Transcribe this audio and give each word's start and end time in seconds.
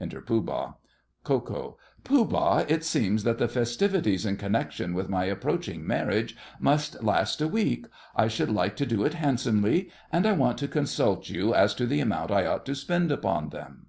Enter 0.00 0.22
Pooh 0.22 0.40
Bah. 0.40 0.72
KO. 1.24 1.76
Pooh 2.04 2.24
Bah, 2.24 2.64
it 2.66 2.82
seems 2.84 3.22
that 3.22 3.36
the 3.36 3.46
festivities 3.48 4.24
in 4.24 4.38
connection 4.38 4.94
with 4.94 5.10
my 5.10 5.26
approaching 5.26 5.86
marriage 5.86 6.34
must 6.58 7.02
last 7.04 7.42
a 7.42 7.48
week. 7.48 7.84
I 8.16 8.26
should 8.26 8.48
like 8.50 8.76
to 8.76 8.86
do 8.86 9.04
it 9.04 9.12
handsomely, 9.12 9.90
and 10.10 10.24
I 10.24 10.32
want 10.32 10.56
to 10.60 10.68
consult 10.68 11.28
you 11.28 11.52
as 11.54 11.74
to 11.74 11.84
the 11.84 12.00
amount 12.00 12.30
I 12.30 12.46
ought 12.46 12.64
to 12.64 12.74
spend 12.74 13.12
upon 13.12 13.50
them. 13.50 13.88